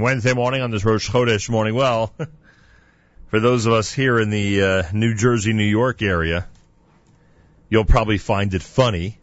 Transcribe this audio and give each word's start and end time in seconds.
Wednesday 0.00 0.34
morning 0.34 0.60
on 0.60 0.70
this 0.70 0.84
Rosh 0.84 1.10
Chodesh 1.10 1.48
morning. 1.48 1.74
Well, 1.74 2.12
for 3.28 3.40
those 3.40 3.66
of 3.66 3.72
us 3.72 3.92
here 3.92 4.20
in 4.20 4.30
the 4.30 4.62
uh, 4.62 4.82
New 4.92 5.14
Jersey, 5.14 5.52
New 5.52 5.64
York 5.64 6.02
area, 6.02 6.46
you'll 7.68 7.84
probably 7.84 8.18
find 8.18 8.52
it 8.54 8.62
funny 8.62 9.18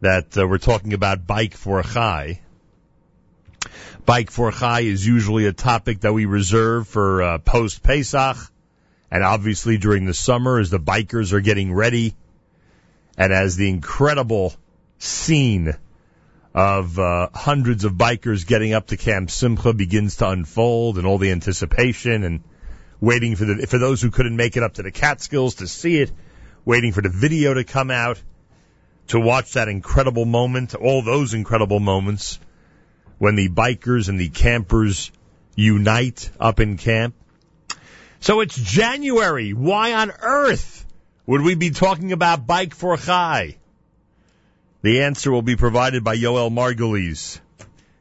that 0.00 0.36
uh, 0.36 0.46
we're 0.46 0.58
talking 0.58 0.92
about 0.92 1.26
bike 1.26 1.54
for 1.54 1.82
chai. 1.82 2.40
Bike 4.04 4.30
for 4.30 4.52
chai 4.52 4.80
is 4.80 5.06
usually 5.06 5.46
a 5.46 5.52
topic 5.52 6.00
that 6.00 6.12
we 6.12 6.24
reserve 6.24 6.88
for 6.88 7.22
uh, 7.22 7.38
post 7.38 7.82
Pesach, 7.82 8.36
and 9.10 9.22
obviously 9.22 9.78
during 9.78 10.04
the 10.04 10.14
summer 10.14 10.58
as 10.58 10.70
the 10.70 10.78
bikers 10.80 11.32
are 11.32 11.40
getting 11.40 11.72
ready, 11.72 12.14
and 13.18 13.32
as 13.32 13.56
the 13.56 13.68
incredible 13.68 14.54
scene 14.98 15.74
of 16.56 16.98
uh, 16.98 17.28
hundreds 17.34 17.84
of 17.84 17.92
bikers 17.92 18.46
getting 18.46 18.72
up 18.72 18.86
to 18.86 18.96
Camp 18.96 19.30
Simcha 19.30 19.74
begins 19.74 20.16
to 20.16 20.28
unfold, 20.30 20.96
and 20.96 21.06
all 21.06 21.18
the 21.18 21.30
anticipation 21.30 22.24
and 22.24 22.42
waiting 22.98 23.36
for 23.36 23.44
the 23.44 23.66
for 23.66 23.76
those 23.76 24.00
who 24.00 24.10
couldn't 24.10 24.36
make 24.36 24.56
it 24.56 24.62
up 24.62 24.72
to 24.74 24.82
the 24.82 24.90
Catskills 24.90 25.56
to 25.56 25.68
see 25.68 25.98
it, 25.98 26.10
waiting 26.64 26.92
for 26.92 27.02
the 27.02 27.10
video 27.10 27.52
to 27.52 27.62
come 27.62 27.90
out 27.90 28.20
to 29.08 29.20
watch 29.20 29.52
that 29.52 29.68
incredible 29.68 30.24
moment, 30.24 30.74
all 30.74 31.02
those 31.02 31.34
incredible 31.34 31.78
moments 31.78 32.40
when 33.18 33.36
the 33.36 33.50
bikers 33.50 34.08
and 34.08 34.18
the 34.18 34.30
campers 34.30 35.12
unite 35.56 36.30
up 36.40 36.58
in 36.58 36.78
camp. 36.78 37.14
So 38.20 38.40
it's 38.40 38.56
January. 38.56 39.52
Why 39.52 39.92
on 39.92 40.10
earth 40.10 40.86
would 41.26 41.42
we 41.42 41.54
be 41.54 41.68
talking 41.68 42.12
about 42.12 42.46
Bike 42.46 42.74
for 42.74 42.96
Chai? 42.96 43.58
The 44.86 45.02
answer 45.02 45.32
will 45.32 45.42
be 45.42 45.56
provided 45.56 46.04
by 46.04 46.16
Yoel 46.16 46.48
Margulies. 46.48 47.40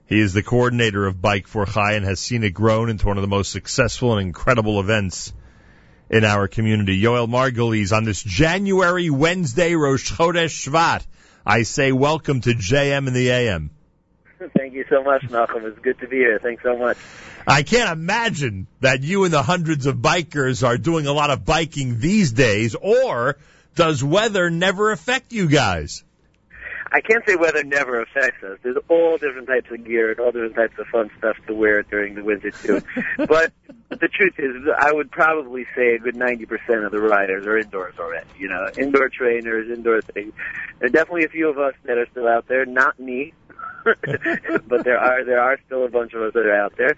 He 0.06 0.20
is 0.20 0.34
the 0.34 0.44
coordinator 0.44 1.08
of 1.08 1.20
Bike 1.20 1.48
for 1.48 1.66
Chai 1.66 1.94
and 1.94 2.06
has 2.06 2.20
seen 2.20 2.44
it 2.44 2.52
grown 2.52 2.92
into 2.92 3.08
one 3.08 3.18
of 3.18 3.24
the 3.24 3.28
most 3.28 3.52
successful 3.52 4.16
and 4.16 4.22
incredible 4.22 4.80
events 4.80 5.34
in 6.12 6.24
our 6.24 6.48
community. 6.48 7.02
Yoel 7.02 7.28
Margulies 7.28 7.92
on 7.92 8.04
this 8.04 8.22
January 8.22 9.10
Wednesday, 9.10 9.74
Rosh 9.74 10.12
Chodesh 10.12 10.70
Shvat. 10.70 11.04
I 11.44 11.64
say 11.64 11.92
welcome 11.92 12.42
to 12.42 12.52
JM 12.52 13.08
in 13.08 13.14
the 13.16 13.32
AM. 13.32 13.72
Thank 14.56 14.76
you 14.76 14.86
so 14.88 15.02
much, 15.02 15.24
Nachum. 15.24 15.64
It's 15.64 15.80
good 15.80 15.98
to 16.02 16.08
be 16.08 16.18
here. 16.18 16.38
Thanks 16.38 16.62
so 16.62 16.78
much. 16.78 16.98
I 17.48 17.64
can't 17.64 17.92
imagine 17.94 18.68
that 18.82 19.02
you 19.02 19.24
and 19.24 19.34
the 19.34 19.42
hundreds 19.42 19.88
of 19.88 19.96
bikers 19.96 20.64
are 20.64 20.78
doing 20.78 21.08
a 21.08 21.14
lot 21.14 21.32
of 21.32 21.46
biking 21.46 22.00
these 22.00 22.32
days, 22.32 22.76
or 22.76 23.38
does 23.74 24.04
weather 24.04 24.52
never 24.52 24.92
affect 24.92 25.34
you 25.34 25.50
guys? 25.50 26.04
I 26.96 27.02
can't 27.02 27.26
say 27.28 27.36
weather 27.36 27.62
never 27.66 28.00
affects 28.02 28.42
us. 28.42 28.58
There's 28.64 28.78
all 28.88 29.18
different 29.18 29.48
types 29.48 29.70
of 29.70 29.84
gear 29.84 30.12
and 30.12 30.20
all 30.22 30.32
different 30.32 30.56
types 30.56 30.80
of 30.80 30.88
fun 30.88 31.10
stuff 31.18 31.36
to 31.48 31.54
wear 31.54 31.84
during 31.84 32.16
the 32.16 32.24
winter 32.24 32.52
too. 32.52 32.82
but 33.18 33.52
the 33.90 34.08
truth 34.08 34.36
is, 34.38 34.64
I 34.80 34.94
would 34.94 35.12
probably 35.12 35.66
say 35.76 35.96
a 35.96 36.00
good 36.00 36.16
90% 36.16 36.86
of 36.86 36.94
the 36.94 37.02
riders 37.02 37.46
are 37.48 37.58
indoors 37.58 37.96
already. 38.00 38.30
You 38.40 38.48
know, 38.48 38.70
indoor 38.78 39.10
trainers, 39.10 39.70
indoor 39.70 40.04
things. 40.04 40.32
There 40.80 40.88
are 40.88 40.90
definitely 40.90 41.26
a 41.26 41.30
few 41.30 41.50
of 41.50 41.58
us 41.58 41.74
that 41.84 41.98
are 41.98 42.08
still 42.12 42.30
out 42.30 42.48
there. 42.48 42.66
Not 42.66 42.98
me, 42.98 43.34
but 43.84 44.86
there 44.86 44.98
are 44.98 45.26
there 45.26 45.42
are 45.42 45.60
still 45.66 45.84
a 45.84 45.90
bunch 45.90 46.14
of 46.14 46.22
us 46.22 46.34
that 46.34 46.46
are 46.46 46.56
out 46.56 46.78
there. 46.78 46.96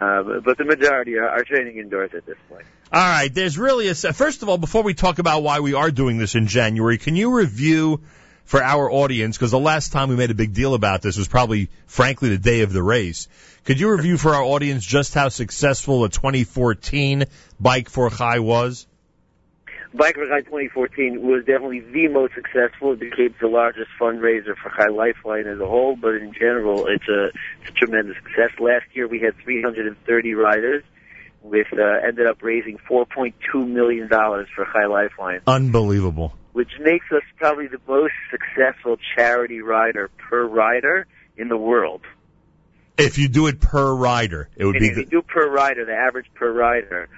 Um, 0.00 0.40
but 0.42 0.56
the 0.56 0.64
majority 0.64 1.16
are, 1.18 1.28
are 1.28 1.44
training 1.44 1.76
indoors 1.76 2.12
at 2.16 2.24
this 2.24 2.38
point. 2.48 2.64
All 2.90 3.00
right, 3.00 3.32
there's 3.32 3.58
really 3.58 3.88
a. 3.88 3.94
First 3.94 4.42
of 4.42 4.48
all, 4.48 4.56
before 4.56 4.82
we 4.82 4.94
talk 4.94 5.18
about 5.18 5.42
why 5.42 5.60
we 5.60 5.74
are 5.74 5.90
doing 5.90 6.16
this 6.16 6.34
in 6.34 6.46
January, 6.46 6.96
can 6.96 7.14
you 7.14 7.36
review 7.36 8.00
for 8.44 8.62
our 8.62 8.90
audience, 8.90 9.36
because 9.36 9.50
the 9.50 9.58
last 9.58 9.92
time 9.92 10.08
we 10.08 10.16
made 10.16 10.30
a 10.30 10.34
big 10.34 10.52
deal 10.52 10.74
about 10.74 11.02
this 11.02 11.16
was 11.16 11.28
probably, 11.28 11.70
frankly, 11.86 12.28
the 12.28 12.38
day 12.38 12.60
of 12.60 12.72
the 12.72 12.82
race. 12.82 13.28
Could 13.64 13.80
you 13.80 13.90
review 13.90 14.18
for 14.18 14.34
our 14.34 14.42
audience 14.42 14.84
just 14.84 15.14
how 15.14 15.30
successful 15.30 16.02
the 16.02 16.10
2014 16.10 17.24
Bike 17.58 17.88
for 17.88 18.10
Chai 18.10 18.40
was? 18.40 18.86
Bike 19.94 20.16
for 20.16 20.28
Chai 20.28 20.40
2014 20.40 21.22
was 21.22 21.44
definitely 21.46 21.80
the 21.80 22.08
most 22.08 22.34
successful. 22.34 22.92
It 22.92 23.00
became 23.00 23.34
the 23.40 23.48
largest 23.48 23.88
fundraiser 23.98 24.54
for 24.56 24.70
Chai 24.76 24.88
Lifeline 24.88 25.46
as 25.46 25.60
a 25.60 25.66
whole, 25.66 25.96
but 25.96 26.16
in 26.16 26.34
general, 26.34 26.86
it's 26.86 27.08
a, 27.08 27.26
it's 27.62 27.70
a 27.70 27.72
tremendous 27.72 28.16
success. 28.16 28.50
Last 28.60 28.84
year, 28.92 29.08
we 29.08 29.20
had 29.20 29.34
330 29.42 30.34
riders 30.34 30.84
with 31.42 31.68
uh, 31.72 32.06
ended 32.06 32.26
up 32.26 32.42
raising 32.42 32.78
4.2 32.90 33.68
million 33.68 34.08
dollars 34.08 34.48
for 34.54 34.66
Chai 34.66 34.86
Lifeline. 34.86 35.40
Unbelievable 35.46 36.34
which 36.54 36.70
makes 36.80 37.06
us 37.10 37.22
probably 37.36 37.66
the 37.66 37.80
most 37.86 38.14
successful 38.30 38.96
charity 39.16 39.60
rider 39.60 40.08
per 40.16 40.46
rider 40.46 41.06
in 41.36 41.48
the 41.48 41.56
world. 41.56 42.00
If 42.96 43.18
you 43.18 43.28
do 43.28 43.48
it 43.48 43.60
per 43.60 43.92
rider, 43.92 44.48
it 44.56 44.64
would 44.64 44.76
and 44.76 44.82
be. 44.82 44.88
If 44.88 44.94
the... 44.94 45.00
you 45.02 45.06
do 45.06 45.22
per 45.22 45.50
rider, 45.50 45.84
the 45.84 45.92
average 45.92 46.26
per 46.34 46.50
rider, 46.50 47.08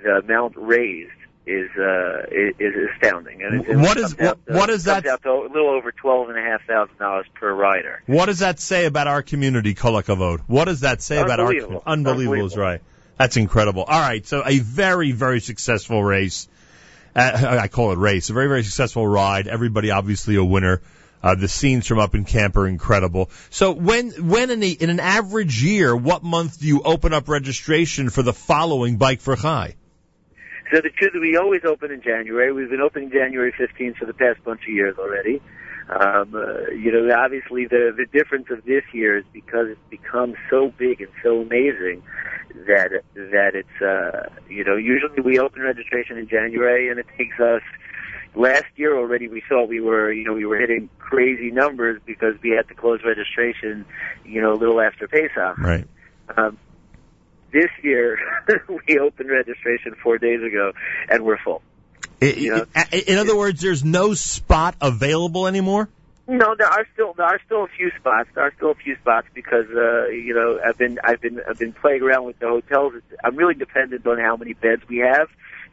the 0.00 0.20
amount 0.24 0.54
raised 0.56 1.10
is 1.44 1.70
uh, 1.76 2.26
is, 2.30 2.54
is 2.60 2.74
astounding. 2.94 3.42
And 3.42 3.66
it, 3.66 3.76
what 3.76 3.96
is 3.96 4.16
what, 4.16 4.46
to, 4.46 4.52
what 4.52 4.70
is 4.70 4.84
that? 4.84 5.04
Out 5.06 5.26
a 5.26 5.34
little 5.34 5.70
over 5.70 5.90
twelve 5.90 6.28
and 6.28 6.38
a 6.38 6.40
half 6.40 6.64
thousand 6.64 6.96
dollars 6.98 7.26
per 7.34 7.52
rider. 7.52 8.00
What 8.06 8.26
does 8.26 8.38
that 8.38 8.60
say 8.60 8.86
about 8.86 9.08
our 9.08 9.22
community, 9.22 9.74
Kolakavod? 9.74 10.40
What 10.46 10.66
does 10.66 10.80
that 10.80 11.02
say 11.02 11.20
about 11.20 11.40
our 11.40 11.48
unbelievable? 11.48 11.82
Unbelievable 11.84 12.46
is 12.46 12.56
right. 12.56 12.80
That's 13.18 13.36
incredible. 13.36 13.82
All 13.82 14.00
right, 14.00 14.24
so 14.24 14.42
a 14.46 14.60
very 14.60 15.10
very 15.10 15.40
successful 15.40 16.02
race. 16.02 16.48
Uh, 17.14 17.58
I 17.62 17.68
call 17.68 17.92
it 17.92 17.98
race. 17.98 18.30
A 18.30 18.32
very, 18.32 18.48
very 18.48 18.62
successful 18.62 19.06
ride. 19.06 19.46
Everybody 19.46 19.90
obviously 19.90 20.36
a 20.36 20.44
winner. 20.44 20.82
Uh, 21.22 21.34
the 21.34 21.48
scenes 21.48 21.86
from 21.86 21.98
up 21.98 22.14
in 22.14 22.26
camp 22.26 22.54
are 22.56 22.66
incredible. 22.66 23.30
So 23.48 23.72
when, 23.72 24.10
when 24.28 24.50
in, 24.50 24.60
the, 24.60 24.72
in 24.72 24.90
an 24.90 25.00
average 25.00 25.62
year, 25.62 25.96
what 25.96 26.22
month 26.22 26.60
do 26.60 26.66
you 26.66 26.82
open 26.82 27.14
up 27.14 27.28
registration 27.30 28.10
for 28.10 28.22
the 28.22 28.34
following 28.34 28.98
Bike 28.98 29.22
for 29.22 29.34
Chai? 29.34 29.74
So 30.70 30.82
the 30.82 30.90
truth 30.90 31.12
we 31.18 31.38
always 31.38 31.62
open 31.64 31.92
in 31.92 32.02
January. 32.02 32.52
We've 32.52 32.68
been 32.68 32.82
opening 32.82 33.10
January 33.10 33.52
15th 33.52 33.96
for 33.96 34.04
the 34.04 34.12
past 34.12 34.44
bunch 34.44 34.62
of 34.62 34.74
years 34.74 34.98
already. 34.98 35.40
Um, 35.88 36.34
uh, 36.34 36.70
you 36.70 36.90
know, 36.90 37.14
obviously 37.14 37.66
the 37.66 37.92
the 37.96 38.06
difference 38.06 38.46
of 38.50 38.64
this 38.64 38.84
year 38.92 39.18
is 39.18 39.24
because 39.32 39.66
it's 39.68 39.80
become 39.90 40.34
so 40.48 40.72
big 40.78 41.00
and 41.02 41.10
so 41.22 41.42
amazing 41.42 42.02
that 42.66 43.02
that 43.14 43.54
it's 43.54 43.82
uh, 43.82 44.30
you 44.48 44.64
know 44.64 44.76
usually 44.76 45.20
we 45.20 45.38
open 45.38 45.60
registration 45.62 46.16
in 46.16 46.28
January 46.28 46.88
and 46.88 46.98
it 46.98 47.06
takes 47.18 47.38
us. 47.38 47.62
Last 48.36 48.64
year 48.74 48.98
already, 48.98 49.28
we 49.28 49.44
thought 49.48 49.68
we 49.68 49.78
were, 49.78 50.12
you 50.12 50.24
know, 50.24 50.32
we 50.32 50.44
were 50.44 50.58
hitting 50.58 50.90
crazy 50.98 51.52
numbers 51.52 52.00
because 52.04 52.34
we 52.42 52.50
had 52.50 52.66
to 52.66 52.74
close 52.74 52.98
registration, 53.04 53.84
you 54.24 54.42
know, 54.42 54.52
a 54.52 54.58
little 54.58 54.80
after 54.80 55.06
Pesach. 55.06 55.56
Right. 55.56 55.86
Um, 56.36 56.58
this 57.52 57.70
year, 57.84 58.18
we 58.88 58.98
opened 58.98 59.30
registration 59.30 59.94
four 60.02 60.18
days 60.18 60.42
ago, 60.42 60.72
and 61.08 61.24
we're 61.24 61.38
full. 61.38 61.62
You? 62.24 62.66
In 63.06 63.18
other 63.18 63.36
words, 63.36 63.60
there's 63.60 63.84
no 63.84 64.14
spot 64.14 64.76
available 64.80 65.46
anymore. 65.46 65.88
No, 66.26 66.54
there 66.56 66.68
are 66.68 66.86
still 66.94 67.12
there 67.12 67.26
are 67.26 67.40
still 67.44 67.64
a 67.64 67.68
few 67.68 67.90
spots. 67.98 68.30
There 68.34 68.44
are 68.44 68.52
still 68.56 68.70
a 68.70 68.74
few 68.74 68.96
spots 68.96 69.26
because 69.34 69.66
uh, 69.76 70.06
you 70.06 70.34
know 70.34 70.58
I've 70.66 70.78
been 70.78 70.98
I've 71.04 71.20
been 71.20 71.40
I've 71.46 71.58
been 71.58 71.74
playing 71.74 72.02
around 72.02 72.24
with 72.24 72.38
the 72.38 72.48
hotels. 72.48 72.94
I'm 73.22 73.36
really 73.36 73.54
dependent 73.54 74.06
on 74.06 74.18
how 74.18 74.36
many 74.36 74.54
beds 74.54 74.82
we 74.88 74.98
have 74.98 75.28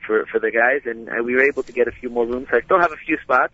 for 0.06 0.25
for 0.25 0.40
the 0.40 0.51
guys, 0.51 0.81
and 0.85 1.07
we 1.25 1.35
were 1.35 1.44
able 1.44 1.63
to 1.63 1.72
get 1.72 1.88
a 1.88 1.91
few 1.91 2.09
more 2.09 2.25
rooms. 2.25 2.47
I 2.51 2.61
still 2.61 2.79
have 2.79 2.91
a 2.91 2.97
few 2.97 3.17
spots, 3.23 3.53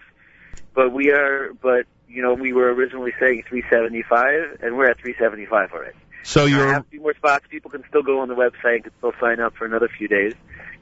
but 0.73 0.91
we 0.91 1.11
are 1.11 1.53
but 1.61 1.85
you 2.09 2.23
know 2.23 2.33
we 2.33 2.51
were 2.51 2.73
originally 2.73 3.13
saying 3.19 3.43
375, 3.47 4.63
and 4.63 4.75
we're 4.75 4.89
at 4.89 4.97
375 4.97 5.71
already. 5.73 5.97
So 6.23 6.45
you're 6.45 6.67
I 6.67 6.73
have 6.73 6.85
a 6.87 6.89
few 6.89 7.01
more 7.01 7.13
spots. 7.13 7.45
People 7.47 7.69
can 7.69 7.83
still 7.89 8.01
go 8.01 8.21
on 8.21 8.27
the 8.27 8.35
website 8.35 8.75
and 8.75 8.83
can 8.85 8.93
still 8.97 9.13
sign 9.19 9.39
up 9.39 9.55
for 9.55 9.65
another 9.65 9.87
few 9.87 10.07
days 10.07 10.33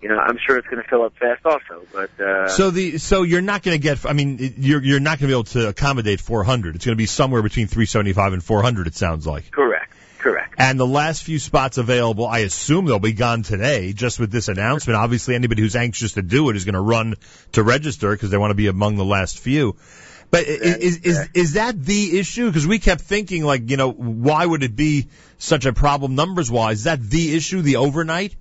you 0.05 0.11
know, 0.11 0.19
I'm 0.19 0.37
sure 0.37 0.55
it's 0.55 0.67
going 0.67 0.83
to 0.83 0.87
fill 0.87 1.01
up 1.01 1.17
fast 1.17 1.43
also. 1.43 1.83
But 1.91 2.19
uh, 2.19 2.47
so 2.47 2.69
the 2.69 2.99
so 2.99 3.23
you're 3.23 3.41
not 3.41 3.63
going 3.63 3.73
to 3.75 3.81
get. 3.81 4.05
I 4.05 4.13
mean, 4.13 4.53
you're 4.55 4.83
you're 4.83 4.99
not 4.99 5.17
going 5.17 5.21
to 5.21 5.27
be 5.27 5.33
able 5.33 5.43
to 5.45 5.69
accommodate 5.69 6.21
400. 6.21 6.75
It's 6.75 6.85
going 6.85 6.93
to 6.93 6.95
be 6.95 7.07
somewhere 7.07 7.41
between 7.41 7.65
375 7.65 8.33
and 8.33 8.43
400. 8.43 8.85
It 8.85 8.93
sounds 8.93 9.25
like. 9.25 9.49
Correct. 9.49 9.91
Correct. 10.19 10.53
And 10.59 10.79
the 10.79 10.85
last 10.85 11.23
few 11.23 11.39
spots 11.39 11.79
available, 11.79 12.27
I 12.27 12.39
assume 12.39 12.85
they'll 12.85 12.99
be 12.99 13.13
gone 13.13 13.41
today, 13.41 13.93
just 13.93 14.19
with 14.19 14.31
this 14.31 14.47
announcement. 14.47 14.95
Obviously, 14.95 15.33
anybody 15.33 15.63
who's 15.63 15.75
anxious 15.75 16.13
to 16.13 16.21
do 16.21 16.51
it 16.51 16.55
is 16.55 16.65
going 16.65 16.75
to 16.75 16.81
run 16.81 17.15
to 17.53 17.63
register 17.63 18.11
because 18.11 18.29
they 18.29 18.37
want 18.37 18.51
to 18.51 18.55
be 18.55 18.67
among 18.67 18.97
the 18.97 19.05
last 19.05 19.39
few. 19.39 19.75
But 20.29 20.43
is, 20.45 20.97
is 20.97 21.29
is 21.33 21.53
that 21.53 21.83
the 21.83 22.19
issue? 22.19 22.45
Because 22.45 22.67
we 22.67 22.77
kept 22.77 23.01
thinking, 23.01 23.43
like, 23.43 23.71
you 23.71 23.77
know, 23.77 23.91
why 23.91 24.45
would 24.45 24.61
it 24.61 24.75
be 24.75 25.07
such 25.39 25.65
a 25.65 25.73
problem 25.73 26.13
numbers 26.13 26.51
wise? 26.51 26.79
Is 26.79 26.83
that 26.83 27.01
the 27.01 27.35
issue, 27.35 27.63
the 27.63 27.77
overnight? 27.77 28.35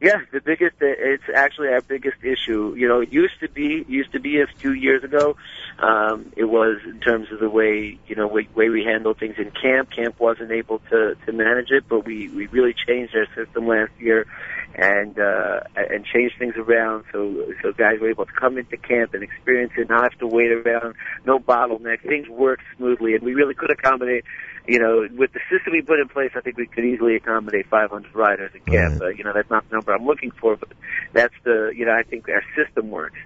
Yeah, 0.00 0.16
the 0.32 0.40
biggest. 0.40 0.76
It's 0.80 1.24
actually 1.34 1.68
our 1.68 1.82
biggest 1.82 2.16
issue. 2.22 2.74
You 2.74 2.88
know, 2.88 3.00
it 3.00 3.12
used 3.12 3.38
to 3.40 3.50
be 3.50 3.84
used 3.86 4.12
to 4.12 4.20
be 4.20 4.40
a 4.40 4.46
few 4.46 4.72
years 4.72 5.04
ago. 5.04 5.36
Um, 5.78 6.32
it 6.36 6.44
was 6.44 6.78
in 6.86 7.00
terms 7.00 7.30
of 7.30 7.38
the 7.38 7.50
way 7.50 7.98
you 8.06 8.16
know 8.16 8.26
way, 8.26 8.48
way 8.54 8.70
we 8.70 8.82
handle 8.82 9.12
things 9.12 9.34
in 9.36 9.50
camp. 9.50 9.90
Camp 9.94 10.18
wasn't 10.18 10.52
able 10.52 10.78
to 10.90 11.16
to 11.26 11.32
manage 11.32 11.70
it, 11.70 11.84
but 11.86 12.06
we 12.06 12.30
we 12.30 12.46
really 12.46 12.74
changed 12.86 13.14
our 13.14 13.26
system 13.34 13.68
last 13.68 13.92
year, 13.98 14.26
and 14.74 15.18
uh, 15.18 15.60
and 15.76 16.06
changed 16.06 16.36
things 16.38 16.54
around 16.56 17.04
so 17.12 17.52
so 17.60 17.72
guys 17.72 18.00
were 18.00 18.08
able 18.08 18.24
to 18.24 18.32
come 18.32 18.56
into 18.56 18.78
camp 18.78 19.12
and 19.12 19.22
experience 19.22 19.72
it, 19.76 19.90
not 19.90 20.04
have 20.04 20.18
to 20.20 20.26
wait 20.26 20.50
around, 20.50 20.94
no 21.26 21.38
bottleneck. 21.38 22.00
Things 22.08 22.26
worked 22.26 22.62
smoothly, 22.78 23.14
and 23.16 23.22
we 23.22 23.34
really 23.34 23.54
could 23.54 23.70
accommodate 23.70 24.24
you 24.70 24.78
know, 24.78 25.08
with 25.16 25.32
the 25.32 25.40
system 25.50 25.72
we 25.72 25.82
put 25.82 25.98
in 25.98 26.08
place, 26.08 26.30
I 26.36 26.40
think 26.42 26.56
we 26.56 26.66
could 26.66 26.84
easily 26.84 27.16
accommodate 27.16 27.66
500 27.66 28.14
riders 28.14 28.52
in 28.54 28.60
camp. 28.60 29.00
Right. 29.00 29.18
You 29.18 29.24
know, 29.24 29.32
that's 29.34 29.50
not 29.50 29.68
the 29.68 29.74
number 29.74 29.92
I'm 29.92 30.06
looking 30.06 30.30
for, 30.30 30.54
but 30.54 30.68
that's 31.12 31.34
the, 31.42 31.72
you 31.74 31.86
know, 31.86 31.92
I 31.92 32.04
think 32.04 32.28
our 32.28 32.44
system 32.54 32.88
works. 32.88 33.18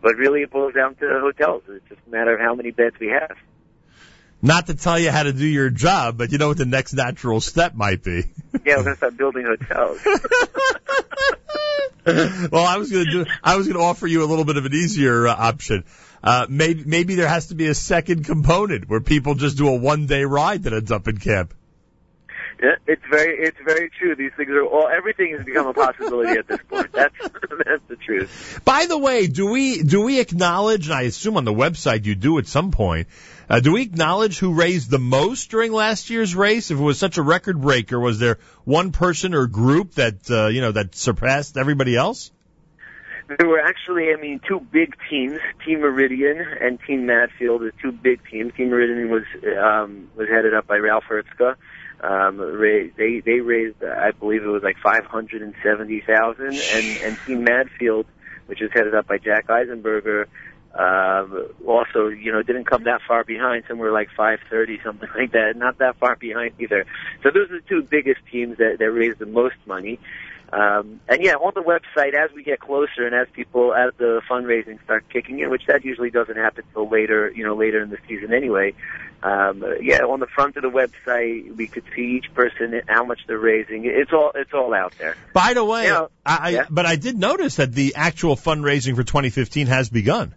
But 0.00 0.14
really, 0.14 0.42
it 0.42 0.52
boils 0.52 0.72
down 0.72 0.94
to 0.96 1.18
hotels. 1.20 1.64
It's 1.68 1.88
just 1.88 2.00
a 2.06 2.10
matter 2.10 2.34
of 2.34 2.40
how 2.40 2.54
many 2.54 2.70
beds 2.70 2.94
we 3.00 3.08
have. 3.08 3.36
Not 4.40 4.68
to 4.68 4.74
tell 4.74 4.96
you 4.96 5.10
how 5.10 5.24
to 5.24 5.32
do 5.32 5.46
your 5.46 5.70
job, 5.70 6.16
but 6.16 6.30
you 6.30 6.38
know 6.38 6.46
what 6.48 6.58
the 6.58 6.64
next 6.64 6.92
natural 6.92 7.40
step 7.40 7.74
might 7.74 8.04
be. 8.04 8.26
Yeah, 8.64 8.76
we're 8.76 8.84
gonna 8.84 8.96
start 8.96 9.16
building 9.16 9.46
hotels. 9.46 9.98
well, 12.06 12.64
I 12.64 12.76
was 12.76 12.92
going 12.92 13.06
to 13.06 13.10
do. 13.10 13.30
I 13.42 13.56
was 13.56 13.66
going 13.66 13.78
to 13.78 13.82
offer 13.82 14.06
you 14.06 14.22
a 14.22 14.26
little 14.26 14.44
bit 14.44 14.58
of 14.58 14.66
an 14.66 14.74
easier 14.74 15.26
uh, 15.26 15.34
option. 15.34 15.84
Uh, 16.24 16.46
maybe 16.48 16.84
maybe 16.86 17.16
there 17.16 17.28
has 17.28 17.48
to 17.48 17.54
be 17.54 17.66
a 17.66 17.74
second 17.74 18.24
component 18.24 18.88
where 18.88 19.00
people 19.00 19.34
just 19.34 19.58
do 19.58 19.68
a 19.68 19.76
one 19.76 20.06
day 20.06 20.24
ride 20.24 20.62
that 20.62 20.72
ends 20.72 20.90
up 20.90 21.06
in 21.06 21.18
camp. 21.18 21.52
Yeah, 22.62 22.76
it's 22.86 23.02
very, 23.10 23.36
it's 23.36 23.58
very 23.62 23.90
true. 23.90 24.14
These 24.14 24.30
things 24.34 24.48
are 24.50 24.64
all, 24.64 24.88
everything 24.88 25.34
has 25.36 25.44
become 25.44 25.66
a 25.66 25.74
possibility 25.74 26.38
at 26.38 26.48
this 26.48 26.60
point. 26.66 26.92
That's, 26.92 27.14
that's 27.20 27.82
the 27.88 27.96
truth. 27.96 28.60
By 28.64 28.86
the 28.86 28.96
way, 28.96 29.26
do 29.26 29.46
we 29.46 29.82
do 29.82 30.02
we 30.02 30.20
acknowledge? 30.20 30.86
And 30.86 30.94
I 30.94 31.02
assume 31.02 31.36
on 31.36 31.44
the 31.44 31.52
website 31.52 32.06
you 32.06 32.14
do 32.14 32.38
at 32.38 32.46
some 32.46 32.70
point. 32.70 33.08
Uh, 33.50 33.60
do 33.60 33.72
we 33.72 33.82
acknowledge 33.82 34.38
who 34.38 34.54
raised 34.54 34.90
the 34.90 34.98
most 34.98 35.50
during 35.50 35.72
last 35.72 36.08
year's 36.08 36.34
race? 36.34 36.70
If 36.70 36.78
it 36.78 36.82
was 36.82 36.98
such 36.98 37.18
a 37.18 37.22
record 37.22 37.60
breaker, 37.60 38.00
was 38.00 38.18
there 38.18 38.38
one 38.64 38.92
person 38.92 39.34
or 39.34 39.46
group 39.46 39.94
that 39.94 40.30
uh, 40.30 40.46
you 40.46 40.62
know 40.62 40.72
that 40.72 40.94
surpassed 40.94 41.58
everybody 41.58 41.96
else? 41.96 42.30
There 43.26 43.48
were 43.48 43.60
actually, 43.60 44.12
I 44.12 44.20
mean, 44.20 44.40
two 44.46 44.60
big 44.60 44.96
teams, 45.08 45.38
Team 45.64 45.80
Meridian 45.80 46.40
and 46.60 46.78
Team 46.86 47.06
Madfield, 47.06 47.60
the 47.60 47.72
two 47.80 47.90
big 47.90 48.20
teams. 48.30 48.52
Team 48.54 48.68
Meridian 48.68 49.10
was 49.10 49.24
um, 49.58 50.10
was 50.14 50.28
headed 50.28 50.52
up 50.54 50.66
by 50.66 50.76
Ralph 50.76 51.04
Herzka. 51.08 51.56
Um, 52.02 52.36
they 52.98 53.20
they 53.20 53.40
raised, 53.40 53.82
I 53.82 54.10
believe 54.10 54.42
it 54.42 54.48
was 54.48 54.62
like 54.62 54.76
five 54.82 55.06
hundred 55.06 55.40
and 55.40 55.54
seventy 55.62 56.02
thousand, 56.02 56.54
and 56.54 56.86
and 57.02 57.18
Team 57.26 57.44
Madfield, 57.44 58.04
which 58.46 58.60
is 58.60 58.70
headed 58.74 58.94
up 58.94 59.06
by 59.06 59.16
Jack 59.16 59.46
Eisenberger, 59.46 60.26
um, 60.74 61.48
also 61.66 62.08
you 62.08 62.30
know 62.30 62.42
didn't 62.42 62.64
come 62.64 62.84
that 62.84 63.00
far 63.08 63.24
behind, 63.24 63.64
somewhere 63.68 63.90
like 63.90 64.08
five 64.14 64.40
thirty, 64.50 64.80
something 64.84 65.08
like 65.16 65.32
that. 65.32 65.56
Not 65.56 65.78
that 65.78 65.96
far 65.96 66.16
behind 66.16 66.54
either. 66.58 66.84
So 67.22 67.30
those 67.30 67.50
are 67.50 67.60
the 67.60 67.66
two 67.66 67.82
biggest 67.82 68.20
teams 68.30 68.58
that 68.58 68.76
that 68.80 68.90
raised 68.90 69.18
the 69.18 69.26
most 69.26 69.56
money. 69.64 69.98
Um, 70.52 71.00
and 71.08 71.22
yeah, 71.22 71.34
on 71.34 71.52
the 71.54 71.62
website, 71.62 72.14
as 72.14 72.30
we 72.32 72.44
get 72.44 72.60
closer 72.60 73.06
and 73.06 73.14
as 73.14 73.26
people, 73.32 73.74
as 73.74 73.92
the 73.98 74.20
fundraising 74.30 74.82
starts 74.84 75.06
kicking 75.12 75.40
in, 75.40 75.50
which 75.50 75.66
that 75.66 75.84
usually 75.84 76.10
doesn't 76.10 76.36
happen 76.36 76.64
till 76.72 76.88
later, 76.88 77.30
you 77.34 77.44
know, 77.44 77.56
later 77.56 77.82
in 77.82 77.90
the 77.90 77.98
season 78.06 78.32
anyway. 78.32 78.74
Um, 79.22 79.64
yeah, 79.80 80.00
on 80.04 80.20
the 80.20 80.26
front 80.26 80.56
of 80.56 80.62
the 80.62 80.70
website, 80.70 81.56
we 81.56 81.66
could 81.66 81.84
see 81.96 82.18
each 82.18 82.32
person 82.34 82.82
how 82.86 83.04
much 83.04 83.20
they're 83.26 83.38
raising. 83.38 83.86
It's 83.86 84.12
all, 84.12 84.32
it's 84.34 84.52
all 84.52 84.74
out 84.74 84.92
there. 84.98 85.16
By 85.32 85.54
the 85.54 85.64
way, 85.64 85.84
Yeah. 85.86 86.06
I, 86.26 86.36
I 86.36 86.48
Yeah. 86.50 86.66
but 86.70 86.84
I 86.84 86.96
did 86.96 87.18
notice 87.18 87.56
that 87.56 87.72
the 87.72 87.94
actual 87.96 88.36
fundraising 88.36 88.96
for 88.96 89.02
2015 89.02 89.66
has 89.68 89.88
begun. 89.88 90.34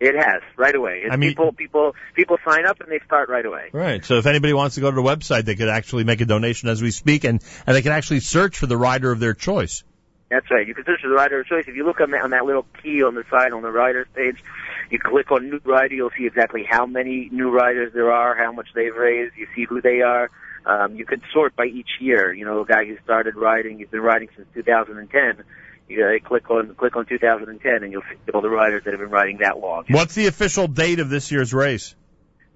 It 0.00 0.14
has 0.16 0.40
right 0.56 0.74
away. 0.74 1.02
It's 1.04 1.12
I 1.12 1.16
mean- 1.16 1.30
people, 1.30 1.52
people, 1.52 1.94
people 2.14 2.38
sign 2.44 2.66
up 2.66 2.80
and 2.80 2.90
they 2.90 3.00
start 3.04 3.28
right 3.28 3.44
away. 3.44 3.68
Right. 3.72 4.02
So 4.02 4.16
if 4.16 4.26
anybody 4.26 4.54
wants 4.54 4.76
to 4.76 4.80
go 4.80 4.90
to 4.90 4.94
the 4.94 5.02
website, 5.02 5.44
they 5.44 5.56
could 5.56 5.68
actually 5.68 6.04
make 6.04 6.22
a 6.22 6.24
donation 6.24 6.70
as 6.70 6.80
we 6.80 6.90
speak, 6.90 7.24
and 7.24 7.42
and 7.66 7.76
they 7.76 7.82
can 7.82 7.92
actually 7.92 8.20
search 8.20 8.56
for 8.56 8.66
the 8.66 8.78
rider 8.78 9.12
of 9.12 9.20
their 9.20 9.34
choice. 9.34 9.84
That's 10.30 10.48
right. 10.50 10.66
You 10.66 10.74
can 10.74 10.84
search 10.84 11.00
for 11.02 11.08
the 11.08 11.14
rider 11.14 11.40
of 11.40 11.46
choice. 11.46 11.64
If 11.66 11.74
you 11.74 11.84
look 11.84 12.00
on 12.00 12.12
that, 12.12 12.22
on 12.22 12.30
that 12.30 12.46
little 12.46 12.64
key 12.82 13.02
on 13.02 13.14
the 13.14 13.24
side 13.30 13.52
on 13.52 13.62
the 13.62 13.70
riders 13.70 14.06
page, 14.14 14.42
you 14.88 14.98
click 14.98 15.30
on 15.32 15.50
new 15.50 15.60
rider, 15.64 15.94
you'll 15.94 16.12
see 16.16 16.24
exactly 16.24 16.64
how 16.68 16.86
many 16.86 17.28
new 17.32 17.50
riders 17.50 17.92
there 17.92 18.12
are, 18.12 18.36
how 18.36 18.52
much 18.52 18.68
they've 18.74 18.94
raised. 18.94 19.36
You 19.36 19.48
see 19.54 19.64
who 19.64 19.80
they 19.82 20.02
are. 20.02 20.30
Um, 20.64 20.94
you 20.94 21.04
could 21.04 21.22
sort 21.32 21.56
by 21.56 21.64
each 21.64 21.90
year. 22.00 22.32
You 22.32 22.44
know, 22.44 22.60
a 22.60 22.64
guy 22.64 22.84
who 22.84 22.96
started 23.02 23.34
riding, 23.34 23.78
he's 23.78 23.88
been 23.88 24.00
riding 24.00 24.28
since 24.36 24.46
2010. 24.54 25.44
You 25.90 26.06
uh, 26.06 26.26
click 26.26 26.48
on 26.50 26.74
click 26.76 26.94
on 26.94 27.04
2010, 27.04 27.82
and 27.82 27.90
you'll 27.92 28.02
see 28.02 28.30
all 28.32 28.40
the 28.40 28.48
riders 28.48 28.84
that 28.84 28.92
have 28.92 29.00
been 29.00 29.10
riding 29.10 29.38
that 29.38 29.58
long. 29.58 29.86
What's 29.88 30.14
the 30.14 30.28
official 30.28 30.68
date 30.68 31.00
of 31.00 31.10
this 31.10 31.32
year's 31.32 31.52
race? 31.52 31.96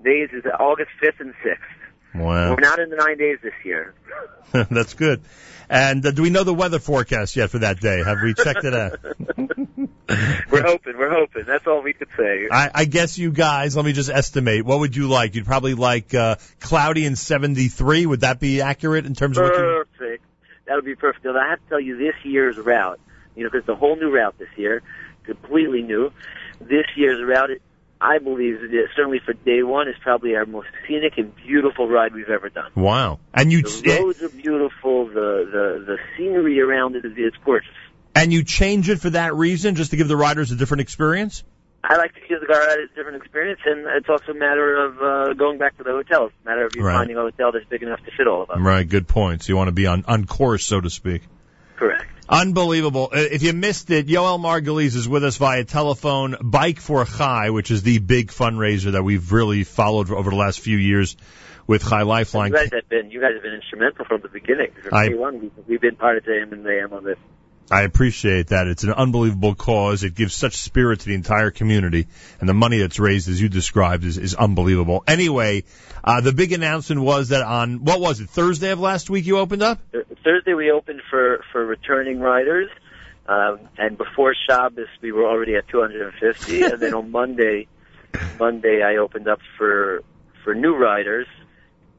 Days 0.04 0.28
is 0.32 0.44
August 0.60 0.90
5th 1.02 1.19
and 1.20 1.34
6th. 1.44 2.22
Wow, 2.22 2.54
We're 2.54 2.60
not 2.60 2.78
in 2.78 2.90
the 2.90 2.96
nine 2.96 3.19
days 3.19 3.38
this 3.42 3.54
year. 3.64 3.92
that's 4.52 4.94
good. 4.94 5.22
And 5.69 6.06
uh, 6.06 6.12
do 6.12 6.22
we 6.22 6.31
know 6.31 6.44
the 6.44 6.54
weather 6.54 6.78
forecast 6.78 7.34
yet 7.34 7.50
for 7.50 7.58
that 7.58 7.81
day? 7.81 8.04
Have 8.04 8.19
we 8.22 8.34
checked 8.34 8.64
it 8.64 8.75
out? 8.75 9.00
We're 9.36 10.62
hoping. 10.62 10.96
We're 10.96 11.12
hoping. 11.12 11.42
That's 11.44 11.66
all 11.66 11.82
we 11.82 11.92
could 11.92 12.08
say. 12.16 12.46
I, 12.52 12.70
I 12.72 12.84
guess 12.84 13.19
you 13.19 13.32
guys, 13.32 13.75
let 13.75 13.84
me 13.84 13.92
just 13.92 14.10
estimate. 14.10 14.64
What 14.64 14.78
would 14.78 14.94
you 14.94 15.08
like? 15.08 15.34
You'd 15.34 15.46
probably 15.46 15.75
like 15.75 16.14
uh, 16.14 16.36
cloudy 16.60 17.04
and 17.06 17.19
73. 17.19 18.06
Would 18.06 18.20
that 18.20 18.38
be 18.38 18.60
accurate 18.60 19.06
in 19.06 19.14
terms 19.14 19.38
of 19.38 19.44
what 19.44 19.54
you? 19.54 19.84
Perfect. 19.98 20.25
That 20.66 20.76
would 20.76 20.84
be 20.84 20.94
perfect. 20.94 21.25
Now, 21.25 21.36
I 21.36 21.50
have 21.50 21.60
to 21.60 21.69
tell 21.69 21.81
you, 21.81 21.96
this 21.98 22.14
year's 22.22 22.56
route, 22.58 23.00
you 23.36 23.44
know, 23.44 23.50
because 23.50 23.66
the 23.66 23.76
whole 23.76 23.96
new 23.96 24.10
route 24.14 24.36
this 24.38 24.48
year, 24.56 24.82
completely 25.25 25.82
new. 25.82 26.12
This 26.60 26.86
year's 26.96 27.22
route, 27.25 27.50
I 28.00 28.19
believe, 28.19 28.58
certainly 28.96 29.20
for 29.25 29.32
day 29.32 29.62
one, 29.62 29.88
is 29.88 29.96
probably 30.00 30.36
our 30.36 30.46
most 30.46 30.69
scenic 30.86 31.14
and 31.16 31.34
beautiful 31.36 31.88
ride 31.88 32.14
we've 32.14 32.28
ever 32.28 32.48
done. 32.48 32.70
Wow. 32.75 33.19
And 33.32 33.50
you 33.52 33.62
The 33.62 33.98
roads 34.00 34.22
are 34.22 34.28
beautiful. 34.28 35.06
The 35.06 35.12
the 35.50 35.84
the 35.86 35.98
scenery 36.16 36.60
around 36.60 36.96
it 36.96 37.04
is 37.04 37.12
it's 37.16 37.36
gorgeous. 37.44 37.70
and 38.14 38.32
you 38.32 38.44
change 38.44 38.88
it 38.88 39.00
for 39.00 39.10
that 39.10 39.34
reason, 39.34 39.75
just 39.75 39.90
to 39.90 39.96
give 39.96 40.08
the 40.08 40.16
riders 40.16 40.52
a 40.52 40.56
different 40.56 40.82
experience. 40.82 41.42
I 41.86 41.96
like 41.96 42.14
to 42.14 42.20
give 42.26 42.40
the 42.40 42.46
guy 42.46 42.75
a 42.82 42.96
different 42.96 43.16
experience, 43.22 43.60
and 43.66 43.86
it's 43.86 44.08
also 44.08 44.32
a 44.32 44.34
matter 44.34 44.86
of 44.86 45.02
uh, 45.02 45.32
going 45.34 45.58
back 45.58 45.76
to 45.76 45.82
the 45.84 45.90
hotel. 45.90 46.26
It's 46.26 46.34
a 46.42 46.48
matter 46.48 46.64
of 46.64 46.75
you 46.75 46.82
Right. 46.82 46.94
finding 46.94 47.16
a 47.19 47.20
hotel 47.20 47.52
that's 47.52 47.66
big 47.66 47.82
enough 47.82 48.00
to 48.06 48.10
fit 48.16 48.26
all 48.26 48.42
of 48.42 48.48
us. 48.50 48.56
Right. 48.58 48.88
Good 48.88 49.06
point. 49.06 49.42
So 49.42 49.50
you 49.50 49.56
want 49.58 49.69
to 49.69 49.72
be 49.72 49.86
on 49.86 50.04
on 50.08 50.25
course, 50.25 50.64
so 50.64 50.81
to 50.81 50.88
speak. 50.88 51.22
Correct. 51.76 52.04
Unbelievable. 52.28 53.10
Uh, 53.12 53.18
If 53.18 53.42
you 53.42 53.52
missed 53.52 53.90
it, 53.90 54.06
Yoel 54.06 54.40
Margulies 54.40 54.96
is 54.96 55.08
with 55.08 55.24
us 55.24 55.36
via 55.36 55.64
telephone. 55.64 56.36
Bike 56.40 56.80
for 56.80 57.04
Chai, 57.04 57.50
which 57.50 57.70
is 57.70 57.82
the 57.82 57.98
big 57.98 58.28
fundraiser 58.28 58.92
that 58.92 59.02
we've 59.02 59.30
really 59.32 59.64
followed 59.64 60.10
over 60.10 60.30
the 60.30 60.36
last 60.36 60.60
few 60.60 60.78
years 60.78 61.16
with 61.66 61.88
Chai 61.88 62.02
Lifeline. 62.02 62.52
You 62.52 62.58
guys 62.58 62.70
have 62.72 62.88
been 62.88 63.10
you 63.10 63.20
guys 63.20 63.34
have 63.34 63.42
been 63.42 63.54
instrumental 63.54 64.04
from 64.06 64.22
the 64.22 64.28
beginning. 64.28 64.70
From 64.82 64.94
I- 64.94 65.08
day 65.08 65.14
one, 65.14 65.40
we've, 65.40 65.52
we've 65.66 65.80
been 65.80 65.96
part 65.96 66.16
of 66.16 66.24
JM 66.24 66.52
and 66.52 66.66
AM 66.66 66.92
on 66.92 67.04
this. 67.04 67.18
I 67.70 67.82
appreciate 67.82 68.48
that. 68.48 68.66
It's 68.66 68.84
an 68.84 68.92
unbelievable 68.92 69.54
cause. 69.54 70.04
It 70.04 70.14
gives 70.14 70.34
such 70.34 70.54
spirit 70.56 71.00
to 71.00 71.06
the 71.06 71.14
entire 71.14 71.50
community, 71.50 72.08
and 72.38 72.46
the 72.46 72.52
money 72.54 72.78
that's 72.78 72.98
raised, 72.98 73.28
as 73.30 73.40
you 73.40 73.48
described, 73.48 74.04
is, 74.04 74.18
is 74.18 74.34
unbelievable. 74.34 75.02
Anyway, 75.06 75.64
uh, 76.04 76.20
the 76.20 76.34
big 76.34 76.52
announcement 76.52 77.00
was 77.00 77.30
that 77.30 77.40
on 77.42 77.82
what 77.82 78.00
was 78.00 78.20
it 78.20 78.28
Thursday 78.28 78.70
of 78.70 78.80
last 78.80 79.08
week 79.08 79.24
you 79.24 79.38
opened 79.38 79.62
up? 79.62 79.80
Uh, 79.94 80.00
Thursday 80.24 80.54
we 80.54 80.70
opened 80.70 81.02
for 81.10 81.44
for 81.52 81.64
returning 81.64 82.18
riders, 82.18 82.70
um, 83.26 83.60
and 83.78 83.96
before 83.98 84.34
Shabbos 84.48 84.88
we 85.00 85.12
were 85.12 85.26
already 85.26 85.54
at 85.54 85.69
250, 85.69 86.62
and 86.62 86.81
then 86.81 86.94
on 86.94 87.10
Monday, 87.12 87.69
Monday 88.38 88.82
I 88.82 88.96
opened 88.96 89.28
up 89.28 89.40
for 89.58 90.02
for 90.43 90.54
new 90.54 90.74
riders, 90.74 91.26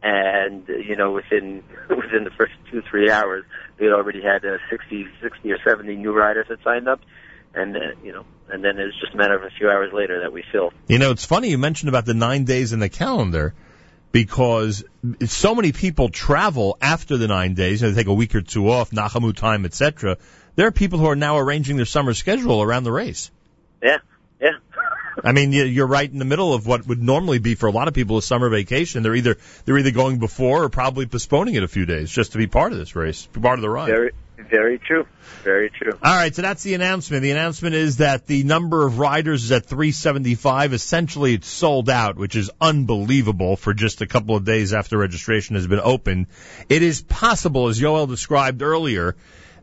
and 0.02 0.68
you 0.68 0.96
know 0.96 1.12
within 1.12 1.64
within 1.90 2.24
the 2.24 2.32
first 2.38 2.54
two 2.72 2.82
three 2.90 3.10
hours 3.10 3.46
we 3.80 3.86
had 3.86 3.94
already 3.94 4.22
had 4.22 4.44
uh, 4.44 4.58
60 4.70 5.08
60 5.22 5.52
or 5.52 5.58
70 5.64 5.96
new 5.96 6.12
riders 6.12 6.48
that 6.50 6.64
signed 6.64 6.88
up, 6.88 7.02
and 7.54 7.76
uh, 7.76 7.80
you 8.04 8.12
know 8.12 8.26
and 8.50 8.64
then 8.64 8.78
it 8.78 8.86
was 8.86 8.96
just 9.00 9.14
a 9.14 9.18
matter 9.18 9.36
of 9.36 9.44
a 9.44 9.50
few 9.58 9.70
hours 9.70 9.92
later 9.94 10.22
that 10.22 10.32
we 10.32 10.44
filled. 10.52 10.74
You 10.88 11.00
know, 11.00 11.12
it's 11.12 11.26
funny 11.26 11.50
you 11.50 11.58
mentioned 11.58 11.90
about 11.90 12.06
the 12.06 12.14
nine 12.14 12.44
days 12.44 12.74
in 12.74 12.80
the 12.80 12.90
calendar 12.90 13.54
because 14.12 14.84
so 15.26 15.56
many 15.56 15.72
people 15.72 16.10
travel 16.10 16.78
after 16.82 17.18
the 17.18 17.28
nine 17.28 17.54
days. 17.54 17.82
Know, 17.82 17.92
they 17.92 18.02
take 18.02 18.08
a 18.08 18.14
week 18.14 18.34
or 18.36 18.42
two 18.42 18.70
off, 18.70 18.92
Nachamu 18.92 19.36
time, 19.36 19.66
etc. 19.66 20.18
There 20.56 20.68
are 20.68 20.72
people 20.72 21.00
who 21.00 21.08
are 21.08 21.16
now 21.16 21.38
arranging 21.38 21.76
their 21.76 21.86
summer 21.86 22.14
schedule 22.14 22.62
around 22.62 22.86
the 22.86 22.92
race. 22.92 23.30
Yeah, 23.84 23.98
yeah. 24.40 24.52
I 25.24 25.32
mean, 25.32 25.52
you- 25.52 25.66
you're 25.66 25.88
right 25.88 26.10
in 26.10 26.20
the 26.20 26.26
middle 26.26 26.54
of 26.54 26.68
what 26.68 26.86
would 26.88 27.02
normally 27.02 27.40
be 27.40 27.56
for 27.56 27.68
a 27.68 27.72
lot 27.72 27.88
of 27.88 27.94
people 27.94 28.18
a 28.18 28.22
summer 28.22 28.50
vacation. 28.50 29.04
They're 29.04 29.16
either 29.16 29.38
they're 29.66 29.78
either 29.78 29.92
going 29.92 30.20
before 30.20 30.64
or 30.64 30.70
probably 30.70 31.06
postponing 31.06 31.56
it 31.56 31.64
a 31.64 31.68
few 31.68 31.86
days 31.86 32.10
just 32.12 32.34
to 32.34 32.38
be 32.38 32.48
part 32.48 32.72
of 32.74 32.78
this 32.78 32.96
race, 32.96 33.26
be 33.28 33.40
part 33.42 33.60
of 33.60 33.62
the 33.62 33.70
ride. 33.70 33.90
Very 34.38 34.80
true. 34.80 35.06
Very 35.44 35.70
true. 35.70 35.94
All 35.94 36.16
right, 36.16 36.34
so 36.34 36.42
that's 36.42 36.64
the 36.64 36.74
announcement. 36.74 37.24
The 37.24 37.32
announcement 37.32 37.76
is 37.76 37.98
that 37.98 38.28
the 38.28 38.44
number 38.44 38.86
of 38.86 39.00
riders 39.00 39.44
is 39.44 39.52
at 39.52 39.66
375. 39.66 40.74
Essentially, 40.74 41.34
it's 41.36 41.48
sold 41.48 41.90
out, 41.90 42.18
which 42.18 42.36
is 42.36 42.52
unbelievable 42.60 43.56
for 43.56 43.74
just 43.74 44.02
a 44.02 44.08
couple 44.08 44.36
of 44.36 44.46
days 44.46 44.74
after 44.74 44.98
registration 44.98 45.56
has 45.56 45.68
been 45.68 45.82
opened. 45.82 46.28
It 46.70 46.84
is 46.84 47.02
possible, 47.02 47.68
as 47.68 47.80
Yoel 47.80 48.08
described 48.08 48.62
earlier, 48.62 49.16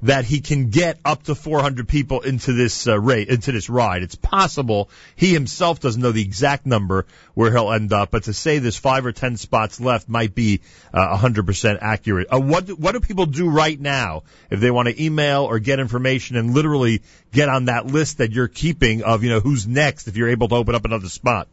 that 0.03 0.25
he 0.25 0.41
can 0.41 0.71
get 0.71 0.99
up 1.05 1.23
to 1.25 1.35
400 1.35 1.87
people 1.89 2.21
into 2.21 2.53
this 2.53 2.89
uh, 2.89 2.99
rate, 2.99 3.29
into 3.29 3.53
this 3.53 3.71
ride. 3.71 4.03
It's 4.03 4.17
possible. 4.17 4.91
He 5.15 5.33
himself 5.33 5.81
doesn't 5.81 6.03
know 6.03 6.13
the 6.13 6.23
exact 6.23 6.67
number 6.67 7.07
where 7.35 7.53
he'll 7.53 7.73
end 7.73 7.93
up, 7.93 8.11
but 8.11 8.25
to 8.25 8.33
say 8.33 8.59
there's 8.59 8.77
five 8.77 9.07
or 9.07 9.13
ten 9.13 9.37
spots 9.37 9.81
left 9.81 10.09
might 10.09 10.35
be 10.35 10.61
uh, 10.93 11.17
100% 11.17 11.79
accurate. 11.81 12.29
Uh, 12.33 12.41
what 12.41 12.67
do- 12.67 12.75
what 12.75 12.93
do 12.93 13.01
people 13.01 13.27
do 13.27 13.49
right 13.49 13.79
now 13.79 14.25
if 14.51 14.59
they 14.61 14.71
want 14.71 14.89
to 14.89 15.03
email 15.05 15.45
or 15.45 15.59
get 15.61 15.79
information 15.79 16.37
and 16.37 16.53
literally 16.53 17.03
get 17.33 17.49
on 17.49 17.67
that 17.67 17.87
list 17.87 18.19
that 18.19 18.33
you're 18.33 18.49
keeping 18.49 19.03
of 19.03 19.23
you 19.23 19.31
know 19.31 19.41
who's 19.41 19.67
next 19.67 20.09
if 20.09 20.17
you're 20.17 20.29
able 20.29 20.49
to 20.49 20.57
open 20.57 20.75
up 20.75 20.85
another 20.85 21.09
spot? 21.09 21.49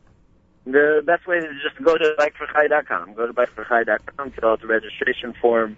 The 0.65 1.01
best 1.05 1.25
way 1.27 1.37
is 1.37 1.45
just 1.63 1.77
to 1.77 1.83
go 1.83 1.97
to 1.97 2.15
bikeforchai.com. 2.19 3.13
Go 3.13 3.27
to 3.27 3.33
bikeforchai.com, 3.33 4.31
fill 4.31 4.49
out 4.49 4.61
the 4.61 4.67
registration 4.67 5.33
form, 5.33 5.77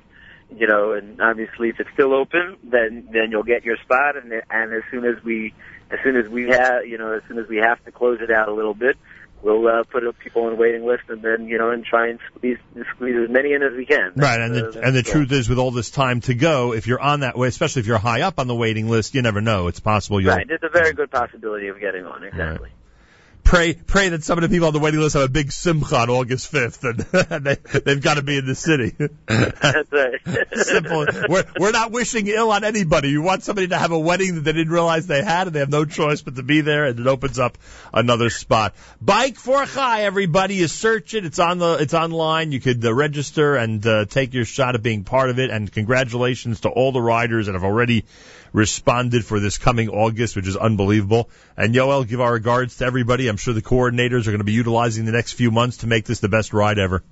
you 0.56 0.68
know, 0.68 0.94
and 0.94 1.22
obviously 1.22 1.70
if 1.70 1.80
it's 1.80 1.90
still 1.94 2.14
open, 2.14 2.58
then 2.64 3.08
then 3.12 3.32
you'll 3.32 3.44
get 3.44 3.64
your 3.64 3.78
spot, 3.78 4.18
and 4.18 4.32
and 4.50 4.74
as 4.74 4.84
soon 4.92 5.06
as 5.06 5.24
we 5.24 5.54
as 5.90 6.00
soon 6.04 6.18
as 6.18 6.28
we 6.30 6.50
have 6.50 6.86
you 6.86 6.98
know 6.98 7.14
as 7.14 7.22
soon 7.28 7.40
as 7.40 7.48
we 7.48 7.58
have 7.58 7.84
to 7.86 7.92
close 7.92 8.20
it 8.22 8.32
out 8.32 8.50
a 8.50 8.54
little 8.54 8.74
bit, 8.74 8.98
we'll 9.42 9.68
uh, 9.68 9.84
put 9.84 10.04
people 10.20 10.44
on 10.44 10.54
a 10.54 10.56
waiting 10.56 10.86
list, 10.86 11.04
and 11.10 11.22
then 11.22 11.48
you 11.48 11.58
know 11.58 11.72
and 11.72 11.86
try 11.86 12.10
and 12.10 12.20
squeeze 12.28 12.58
squeeze 12.96 13.16
as 13.24 13.30
many 13.30 13.54
in 13.54 13.64
as 13.64 13.74
we 13.76 13.86
can. 13.86 14.12
Right, 14.16 14.40
and 14.40 14.56
the, 14.56 14.82
and 14.84 14.96
the 14.96 15.04
truth 15.04 15.32
is, 15.32 15.48
with 15.48 15.58
all 15.58 15.72
this 15.72 15.90
time 15.90 16.22
to 16.22 16.34
go, 16.34 16.74
if 16.74 16.88
you're 16.88 17.02
on 17.02 17.22
that 17.22 17.38
way, 17.38 17.48
especially 17.48 17.82
if 17.82 17.88
you're 17.88 17.98
high 17.98 18.22
up 18.22 18.40
on 18.40 18.48
the 18.48 18.56
waiting 18.56 18.90
list, 18.90 19.16
you 19.16 19.22
never 19.22 19.42
know. 19.42 19.68
It's 19.68 19.80
possible 19.80 20.22
you'll. 20.22 20.36
Right, 20.36 20.48
there's 20.48 20.64
a 20.64 20.70
very 20.70 20.94
good 20.94 21.12
possibility 21.12 21.68
of 21.68 21.80
getting 21.80 22.06
on. 22.06 22.24
Exactly. 22.24 22.70
Right 22.70 22.81
pray 23.52 23.74
pray 23.74 24.08
that 24.08 24.24
some 24.24 24.38
of 24.38 24.44
the 24.44 24.48
people 24.48 24.68
on 24.68 24.74
the 24.74 24.80
waiting 24.80 25.02
list 25.02 25.14
have 25.14 25.24
a 25.24 25.30
big 25.30 25.52
simcha 25.52 25.98
on 25.98 26.10
August 26.10 26.54
5th, 26.54 27.32
and 27.32 27.46
they, 27.46 27.56
they've 27.80 28.02
got 28.02 28.14
to 28.14 28.22
be 28.22 28.38
in 28.38 28.46
the 28.46 28.56
city. 28.56 28.96
That's 29.28 29.92
right. 29.92 30.22
Simple. 30.54 31.06
We're, 31.28 31.44
we're 31.60 31.72
not 31.72 31.92
wishing 31.92 32.28
ill 32.28 32.50
on 32.52 32.64
anybody. 32.64 33.10
You 33.10 33.22
want 33.22 33.44
somebody 33.44 33.68
to 33.68 33.78
have 33.78 33.92
a 33.92 34.00
wedding 34.00 34.36
that 34.36 34.42
they 34.42 34.54
didn't 34.54 34.72
realize 34.72 35.06
they 35.06 35.22
had, 35.22 35.48
and 35.48 35.56
they 35.56 35.60
have 35.60 35.70
no 35.70 35.84
choice 35.84 36.22
but 36.22 36.38
to 36.38 36.44
be 36.44 36.62
there, 36.62 36.86
and 36.86 36.98
it 36.98 37.08
opens 37.08 37.40
up 37.40 37.58
another 37.94 38.30
spot. 38.30 38.74
Bike 39.02 39.36
for 39.36 39.66
Chai, 39.66 40.04
everybody. 40.04 40.56
You 40.56 40.70
search 40.70 41.14
it. 41.14 41.26
It's 41.26 41.40
on 41.40 41.58
the 41.58 41.74
it's 41.74 41.94
online. 41.94 42.54
You 42.54 42.62
could 42.62 42.86
uh, 42.86 42.94
register 42.94 43.58
and 43.58 43.86
uh, 43.86 44.06
take 44.06 44.34
your 44.34 44.46
shot 44.46 44.76
at 44.76 44.82
being 44.82 45.04
part 45.04 45.30
of 45.30 45.40
it. 45.40 45.50
And 45.50 45.70
congratulations 45.70 46.62
to 46.62 46.70
all 46.70 46.94
the 46.94 47.02
riders 47.02 47.48
that 47.48 47.56
have 47.56 47.66
already 47.66 48.06
responded 48.54 49.26
for 49.26 49.40
this 49.40 49.58
coming 49.58 49.90
August, 49.90 50.36
which 50.36 50.48
is 50.48 50.58
unbelievable. 50.58 51.30
And 51.58 51.74
Yoel, 51.74 52.08
give 52.08 52.22
our 52.22 52.34
regards 52.34 52.78
to 52.78 52.86
everybody. 52.86 53.28
I'm 53.28 53.38
sure 53.38 53.54
the 53.54 53.62
coordinators 53.62 54.28
are 54.28 54.32
going 54.32 54.40
to 54.40 54.44
be 54.44 54.54
utilizing 54.54 55.06
the 55.06 55.12
next 55.12 55.34
few 55.34 55.52
months 55.52 55.78
to 55.78 55.88
make 55.88 56.06
this 56.06 56.20
the 56.20 56.30
best 56.30 56.54
ride 56.54 56.80
ever. 56.80 57.04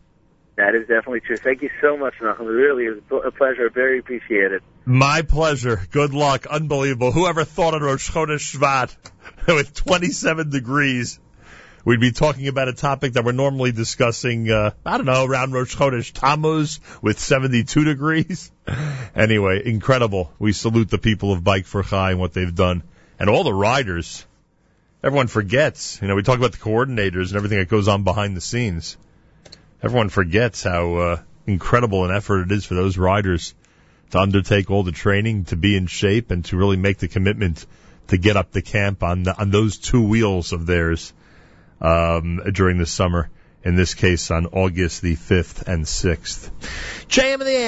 That 0.58 0.76
is 0.76 0.82
definitely 0.82 1.22
true. 1.22 1.38
Thank 1.38 1.62
you 1.62 1.70
so 1.80 1.96
much. 1.96 2.16
It 2.20 2.26
really 2.44 2.84
is 2.84 3.02
a 3.12 3.32
pleasure. 3.32 3.70
Very 3.70 4.00
appreciated. 4.00 4.62
My 4.84 5.22
pleasure. 5.22 5.82
Good 5.92 6.14
luck. 6.14 6.48
Unbelievable. 6.48 7.14
Whoever 7.14 7.46
thought 7.46 7.76
of 7.76 7.82
Rosh 7.82 8.12
Chodesh 8.12 8.58
Shvat 8.58 8.94
with 9.48 9.74
27 9.74 10.50
degrees 10.50 11.18
we'd 11.90 12.00
be 12.00 12.12
talking 12.12 12.48
about 12.48 12.68
a 12.68 12.74
topic 12.74 13.14
that 13.14 13.26
we're 13.26 13.32
normally 13.32 13.72
discussing, 13.72 14.48
uh, 14.52 14.70
I 14.86 14.98
don't 14.98 15.08
know, 15.08 15.26
around 15.26 15.54
Rosh 15.54 15.76
Chodesh 15.76 16.14
Tammuz 16.14 16.80
with 17.02 17.18
72 17.18 17.84
degrees. 17.84 18.52
anyway, 19.16 19.64
incredible. 19.66 20.32
We 20.38 20.52
salute 20.52 20.92
the 20.92 21.00
people 21.00 21.34
of 21.34 21.44
Bike 21.44 21.66
for 21.66 21.82
Chai 21.82 22.12
and 22.12 22.20
what 22.20 22.34
they've 22.34 22.54
done. 22.54 22.84
And 23.18 23.28
all 23.28 23.44
the 23.44 23.56
riders. 23.56 24.24
Everyone 25.04 25.26
forgets. 25.26 26.00
You 26.00 26.08
know, 26.08 26.14
we 26.14 26.22
talk 26.22 26.38
about 26.38 26.52
the 26.52 26.60
coordinators 26.60 27.30
and 27.30 27.38
everything 27.38 27.58
that 27.58 27.70
goes 27.70 27.88
on 27.88 28.04
behind 28.04 28.38
the 28.38 28.42
scenes. 28.42 28.96
Everyone 29.82 30.10
forgets 30.10 30.62
how 30.62 30.94
uh, 30.94 31.22
incredible 31.48 32.06
an 32.06 32.16
effort 32.16 32.44
it 32.44 32.52
is 32.52 32.66
for 32.66 32.76
those 32.76 33.00
riders 33.00 33.56
to 34.12 34.20
undertake 34.20 34.70
all 34.70 34.84
the 34.84 34.92
training, 34.92 35.46
to 35.46 35.56
be 35.56 35.76
in 35.76 35.88
shape, 35.88 36.30
and 36.30 36.46
to 36.46 36.56
really 36.56 36.78
make 36.78 37.00
the 37.00 37.08
commitment 37.08 37.66
to 38.10 38.18
get 38.20 38.38
up 38.38 38.52
the 38.52 38.62
camp 38.62 39.02
on 39.02 39.24
the, 39.24 39.36
on 39.36 39.50
those 39.50 39.80
two 39.80 40.08
wheels 40.08 40.54
of 40.54 40.68
theirs 40.68 41.14
um, 41.82 42.42
during 42.52 42.78
the 42.78 42.86
summer. 42.86 43.30
In 43.62 43.76
this 43.76 43.94
case, 43.94 44.32
on 44.32 44.46
August 44.48 45.02
the 45.02 45.18
5th 45.18 45.68
and 45.68 45.84
6th. 45.84 46.50
JM 47.10 47.34
in 47.34 47.40
the 47.40 47.48
AM 47.48 47.68